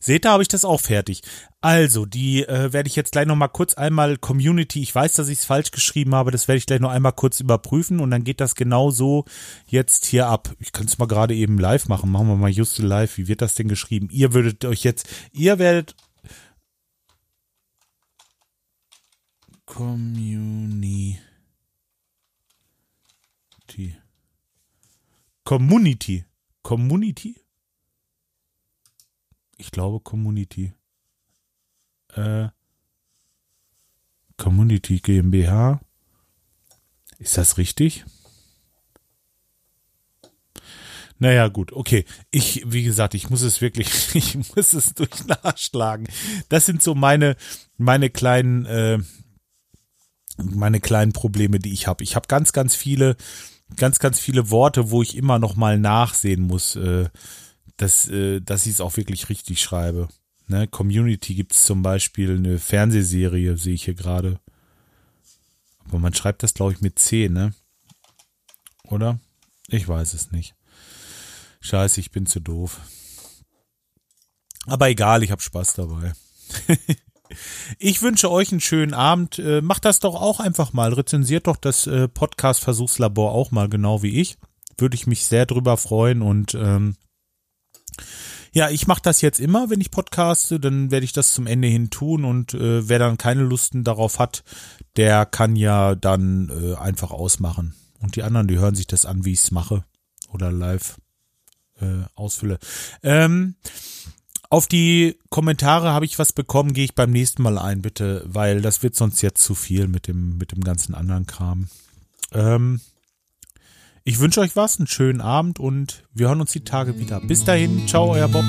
Seht 0.00 0.26
ihr, 0.26 0.30
habe 0.30 0.42
ich 0.42 0.48
das 0.48 0.64
auch 0.64 0.80
fertig. 0.80 1.22
Also, 1.64 2.04
die 2.04 2.44
äh, 2.46 2.74
werde 2.74 2.90
ich 2.90 2.94
jetzt 2.94 3.12
gleich 3.12 3.24
noch 3.26 3.36
mal 3.36 3.48
kurz 3.48 3.72
einmal 3.72 4.18
Community, 4.18 4.82
ich 4.82 4.94
weiß, 4.94 5.14
dass 5.14 5.28
ich 5.28 5.38
es 5.38 5.46
falsch 5.46 5.70
geschrieben 5.70 6.14
habe, 6.14 6.30
das 6.30 6.46
werde 6.46 6.58
ich 6.58 6.66
gleich 6.66 6.80
noch 6.80 6.90
einmal 6.90 7.14
kurz 7.14 7.40
überprüfen 7.40 8.00
und 8.00 8.10
dann 8.10 8.22
geht 8.22 8.42
das 8.42 8.54
genau 8.54 8.90
so 8.90 9.24
jetzt 9.66 10.04
hier 10.04 10.26
ab. 10.26 10.54
Ich 10.58 10.72
kann 10.72 10.84
es 10.84 10.98
mal 10.98 11.06
gerade 11.06 11.34
eben 11.34 11.56
live 11.56 11.88
machen. 11.88 12.12
Machen 12.12 12.28
wir 12.28 12.36
mal 12.36 12.50
just 12.50 12.76
live. 12.80 13.16
Wie 13.16 13.28
wird 13.28 13.40
das 13.40 13.54
denn 13.54 13.68
geschrieben? 13.68 14.10
Ihr 14.10 14.34
würdet 14.34 14.66
euch 14.66 14.84
jetzt, 14.84 15.08
ihr 15.32 15.58
werdet 15.58 15.96
Community 19.64 21.18
Community 25.44 26.26
Community 26.62 27.36
ich 29.56 29.70
glaube 29.70 30.00
Community 30.00 30.74
äh, 32.16 32.48
Community 34.36 35.00
GmbH. 35.00 35.80
Ist 37.18 37.38
das 37.38 37.58
richtig? 37.58 38.04
Naja, 41.18 41.48
gut, 41.48 41.72
okay. 41.72 42.04
Ich, 42.30 42.64
wie 42.66 42.82
gesagt, 42.82 43.14
ich 43.14 43.30
muss 43.30 43.42
es 43.42 43.60
wirklich, 43.60 43.88
ich 44.14 44.36
muss 44.54 44.74
es 44.74 44.94
durch 44.94 45.10
den 45.10 45.32
Arsch 45.32 45.66
schlagen. 45.66 46.06
Das 46.48 46.66
sind 46.66 46.82
so 46.82 46.94
meine, 46.94 47.36
meine 47.78 48.10
kleinen, 48.10 48.66
äh, 48.66 48.98
meine 50.36 50.80
kleinen 50.80 51.12
Probleme, 51.12 51.60
die 51.60 51.72
ich 51.72 51.86
habe. 51.86 52.02
Ich 52.02 52.16
habe 52.16 52.26
ganz, 52.26 52.52
ganz 52.52 52.74
viele, 52.74 53.16
ganz, 53.76 54.00
ganz 54.00 54.18
viele 54.18 54.50
Worte, 54.50 54.90
wo 54.90 55.02
ich 55.02 55.16
immer 55.16 55.38
noch 55.38 55.54
mal 55.54 55.78
nachsehen 55.78 56.42
muss, 56.42 56.76
äh, 56.76 57.08
dass, 57.76 58.08
äh, 58.08 58.40
dass 58.40 58.66
ich 58.66 58.72
es 58.72 58.80
auch 58.80 58.96
wirklich 58.96 59.28
richtig 59.28 59.60
schreibe. 59.60 60.08
Ne? 60.46 60.68
Community 60.68 61.34
gibt 61.34 61.52
es 61.52 61.62
zum 61.62 61.82
Beispiel 61.82 62.36
eine 62.36 62.58
Fernsehserie, 62.58 63.56
sehe 63.56 63.74
ich 63.74 63.84
hier 63.84 63.94
gerade. 63.94 64.40
Aber 65.88 65.98
man 65.98 66.14
schreibt 66.14 66.42
das, 66.42 66.54
glaube 66.54 66.72
ich, 66.72 66.80
mit 66.80 66.98
C, 66.98 67.28
ne? 67.28 67.54
Oder? 68.84 69.18
Ich 69.68 69.86
weiß 69.88 70.14
es 70.14 70.32
nicht. 70.32 70.54
Scheiße, 71.60 72.00
ich 72.00 72.10
bin 72.10 72.26
zu 72.26 72.40
doof. 72.40 72.80
Aber 74.66 74.88
egal, 74.88 75.22
ich 75.22 75.30
habe 75.30 75.42
Spaß 75.42 75.74
dabei. 75.74 76.12
ich 77.78 78.02
wünsche 78.02 78.30
euch 78.30 78.50
einen 78.50 78.60
schönen 78.60 78.94
Abend. 78.94 79.38
Äh, 79.38 79.62
macht 79.62 79.84
das 79.84 80.00
doch 80.00 80.14
auch 80.14 80.40
einfach 80.40 80.72
mal. 80.72 80.92
Rezensiert 80.92 81.46
doch 81.46 81.56
das 81.56 81.86
äh, 81.86 82.08
Podcast-Versuchslabor 82.08 83.32
auch 83.32 83.50
mal, 83.50 83.68
genau 83.68 84.02
wie 84.02 84.20
ich. 84.20 84.36
Würde 84.76 84.94
ich 84.94 85.06
mich 85.06 85.24
sehr 85.24 85.46
drüber 85.46 85.76
freuen 85.76 86.22
und 86.22 86.54
ähm, 86.54 86.96
ja, 88.54 88.70
ich 88.70 88.86
mache 88.86 89.02
das 89.02 89.20
jetzt 89.20 89.40
immer, 89.40 89.68
wenn 89.68 89.80
ich 89.80 89.90
podcaste, 89.90 90.60
dann 90.60 90.92
werde 90.92 91.04
ich 91.04 91.12
das 91.12 91.34
zum 91.34 91.48
Ende 91.48 91.66
hin 91.66 91.90
tun 91.90 92.24
und 92.24 92.54
äh, 92.54 92.88
wer 92.88 93.00
dann 93.00 93.18
keine 93.18 93.42
Lusten 93.42 93.82
darauf 93.82 94.20
hat, 94.20 94.44
der 94.96 95.26
kann 95.26 95.56
ja 95.56 95.96
dann 95.96 96.50
äh, 96.50 96.76
einfach 96.76 97.10
ausmachen. 97.10 97.74
Und 98.00 98.14
die 98.14 98.22
anderen, 98.22 98.46
die 98.46 98.58
hören 98.58 98.76
sich 98.76 98.86
das 98.86 99.06
an, 99.06 99.24
wie 99.24 99.32
ich 99.32 99.40
es 99.40 99.50
mache 99.50 99.84
oder 100.32 100.52
live 100.52 100.98
äh, 101.80 102.04
ausfülle. 102.14 102.60
Ähm, 103.02 103.56
auf 104.50 104.68
die 104.68 105.18
Kommentare 105.30 105.90
habe 105.90 106.04
ich 106.04 106.20
was 106.20 106.32
bekommen, 106.32 106.74
gehe 106.74 106.84
ich 106.84 106.94
beim 106.94 107.10
nächsten 107.10 107.42
Mal 107.42 107.58
ein, 107.58 107.82
bitte, 107.82 108.22
weil 108.24 108.62
das 108.62 108.84
wird 108.84 108.94
sonst 108.94 109.20
jetzt 109.20 109.42
zu 109.42 109.56
viel 109.56 109.88
mit 109.88 110.06
dem, 110.06 110.38
mit 110.38 110.52
dem 110.52 110.62
ganzen 110.62 110.94
anderen 110.94 111.26
Kram. 111.26 111.66
Ähm, 112.30 112.80
ich 114.04 114.20
wünsche 114.20 114.40
euch 114.40 114.54
was, 114.54 114.78
einen 114.78 114.86
schönen 114.86 115.20
Abend 115.20 115.58
und 115.58 116.04
wir 116.12 116.28
hören 116.28 116.42
uns 116.42 116.52
die 116.52 116.64
Tage 116.64 116.98
wieder. 116.98 117.20
Bis 117.20 117.44
dahin, 117.44 117.88
ciao, 117.88 118.12
euer 118.12 118.28
Bob. 118.28 118.44